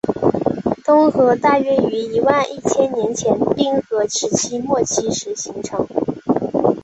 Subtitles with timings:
[0.83, 5.87] 东河大约于一万一千年前冰河时期末期时形成。